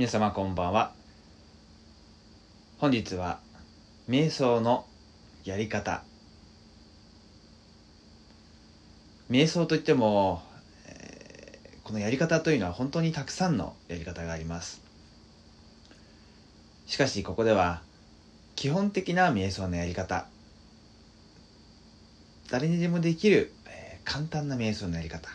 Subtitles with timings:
[0.00, 0.94] 皆様こんばんは。
[2.78, 3.38] 本日は
[4.08, 4.86] 瞑想の
[5.44, 6.04] やり方。
[9.30, 10.40] 瞑想といっても、
[11.84, 14.80] このやり方というのは本当にたくさんのやり方があります。
[16.86, 17.82] しかしここでは
[18.56, 20.24] 基本的な瞑想のやり方。
[22.50, 23.52] 誰にでもできる、
[24.04, 25.28] 簡単な瞑想のやり方。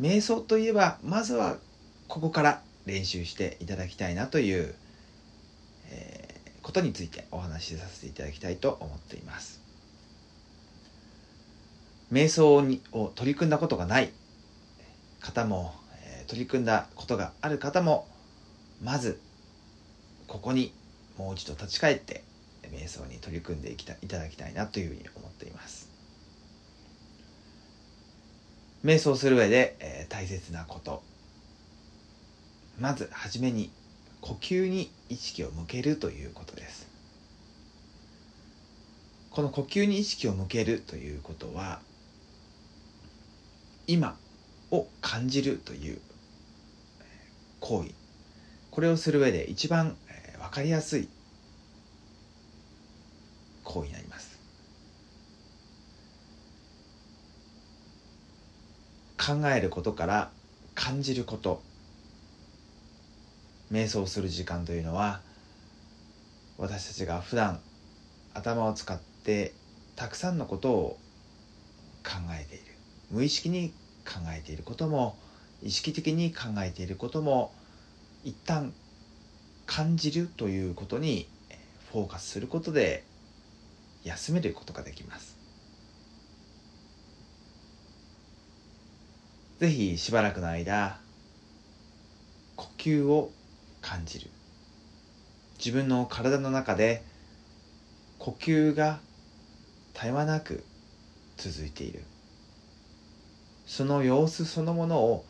[0.00, 1.58] 瞑想といえばまずは
[2.08, 4.74] ここから練習していただきたいなという、
[5.90, 9.60] えーことについてお話しさせていただきたいと思っています。
[12.12, 14.10] 瞑想にを取り組んだことがない
[15.20, 18.08] 方も、えー取り組んだことがある方も
[18.82, 19.20] まず
[20.26, 20.72] ここに
[21.16, 22.24] もう一度立ち返って
[22.64, 25.88] 瞑想に取り組んでいきたいただきたいなというふうに思っています。
[28.84, 31.00] 瞑想する上で、えー大切なこと。
[32.78, 33.70] まずはじめに
[34.20, 36.86] 呼吸に意識を向けるということです。
[39.30, 41.80] この呼吸に意識を向けるということは
[43.86, 44.16] 今
[44.70, 46.00] を感じるという
[47.60, 47.90] 行為。
[48.70, 51.08] これをする上で一番えーわかりやすい
[53.64, 54.38] 行為になります。
[59.18, 60.30] 考えることから
[60.74, 61.62] 感じること。
[63.70, 65.20] 瞑想する時間というのは
[66.58, 67.60] 私たちが普段
[68.34, 69.52] 頭を使って
[69.96, 70.98] たくさんのことを
[72.04, 72.64] 考えている。
[73.10, 73.72] 無意識に
[74.04, 75.16] 考えていることも
[75.62, 77.52] 意識的に考えていることも
[78.24, 78.72] 一旦
[79.66, 81.28] 感じるということに
[81.92, 83.04] フォーカスすることで
[84.04, 85.36] 休めることができます。
[89.58, 91.00] ぜひしばらくの間
[92.56, 93.32] 呼吸を
[93.86, 94.30] 感じる。
[95.58, 97.04] 自分の体の中で
[98.18, 98.98] 呼吸が
[99.94, 100.64] 絶え間なく
[101.36, 102.02] 続いている。
[103.64, 105.24] その様子そのものを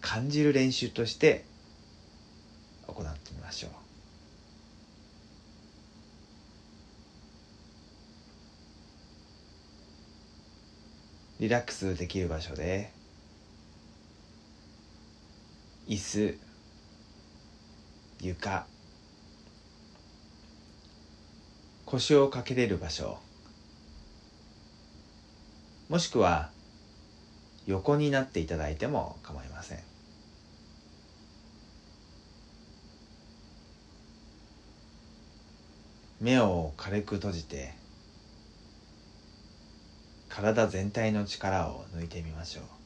[0.00, 1.44] 感じる練習として
[2.86, 3.70] 行ってみましょう。
[11.40, 12.92] リラックスできる場所で
[15.88, 16.53] 椅子
[18.24, 18.64] 床。
[21.84, 23.18] 腰をかけれる場所。
[25.90, 26.50] もしくは
[27.66, 29.78] 横になっていただいても構いません。
[36.22, 37.74] 目を軽く閉じて
[40.30, 42.83] 体全体の力を抜いてみましょう。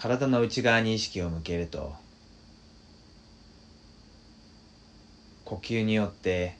[0.00, 1.92] 体の内側に意識を向けると
[5.44, 6.56] 呼吸によって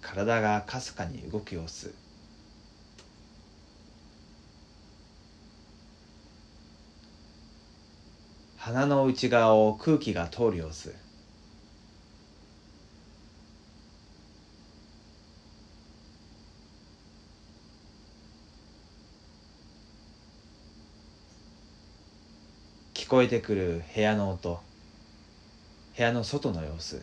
[0.00, 1.92] 体がかすかに動く様子。
[8.58, 10.94] 鼻の内側を空気が通る様子
[23.04, 24.60] 聞こえてくる部屋の音。
[25.96, 27.02] 部屋の外の様子。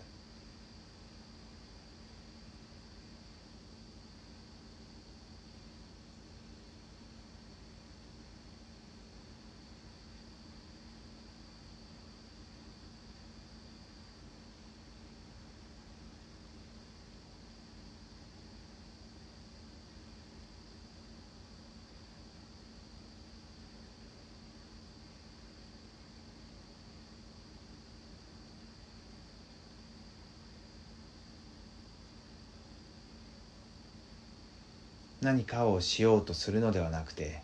[35.21, 37.41] 何かをしようとするのではなくて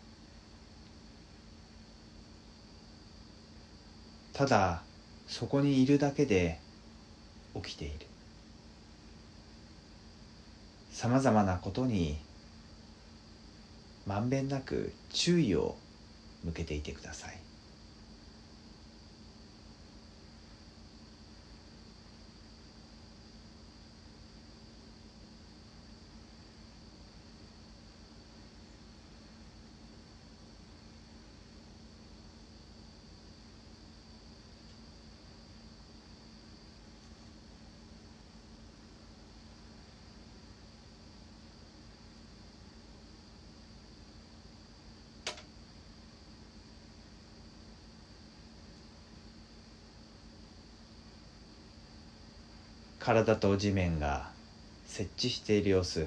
[4.32, 4.82] ただ
[5.28, 6.58] そこにいるだけで
[7.54, 8.06] 起きている。
[10.92, 12.18] さまざまなことに
[14.06, 15.76] まんべんなく注意を
[16.44, 17.47] 向けていてください。
[53.08, 54.28] 体と地面が
[54.86, 56.06] 設置している様子。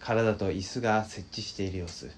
[0.00, 2.10] 体と椅子が設置している様子。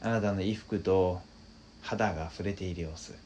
[0.00, 1.20] あなたの衣服と
[1.82, 3.25] 肌が触れている様子。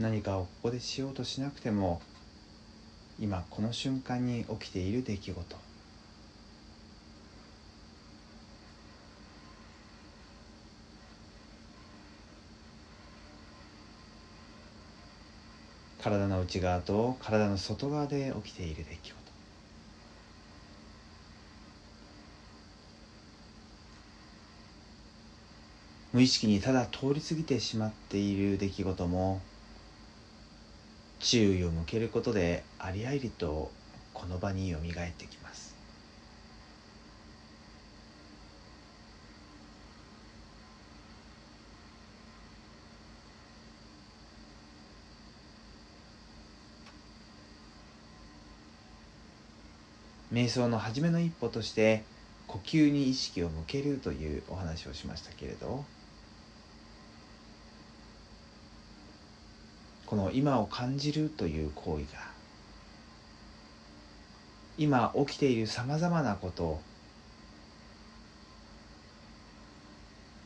[0.00, 2.00] 何かをここでしようとしなくても
[3.18, 5.56] 今この瞬間に起きている出来事。
[15.98, 19.14] 体の内側と体の外側で起きている出来事。
[26.14, 29.42] 無意識にただ通り過ぎてしまっている出来事も
[31.20, 33.76] 注意を向けることでありありと
[34.12, 35.78] この場によみがえってきます。
[50.32, 52.08] 瞑想の初めの一歩として
[52.46, 55.90] 呼吸に意識を向けるというお話をしましたけれど。
[60.10, 62.20] この今を感じるという行為が
[64.76, 66.80] 今起きているさまざまなこと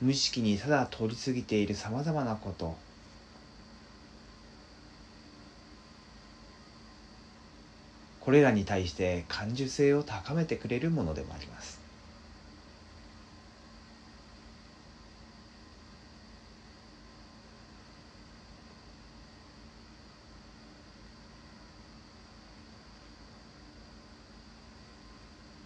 [0.02, 2.76] 無意識にただ通り過ぎているさまざまなこと
[8.20, 11.83] これらに対して感受性を高めてくれるものでもあります。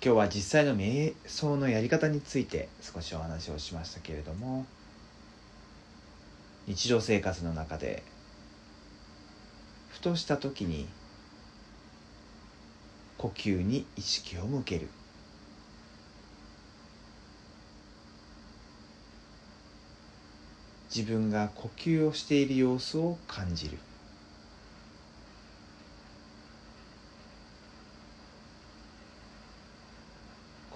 [0.01, 4.65] 今日は実際の瞑想のやり方について少しお話をしましたけれども
[6.69, 8.05] 日常生活の中で
[9.89, 10.87] ふとした時に
[13.17, 14.89] 呼吸に意識を向ける。
[20.95, 23.79] 自分が呼吸をしている様子を感じる。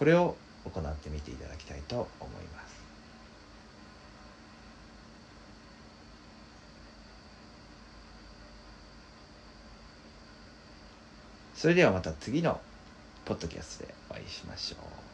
[0.02, 2.88] これを行ってみていただきたいと思います。
[11.54, 12.60] それではまた次の
[13.24, 15.11] ポッドキャストでお会いしましょう。